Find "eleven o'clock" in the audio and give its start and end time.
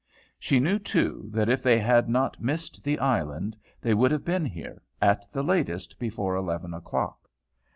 6.35-7.29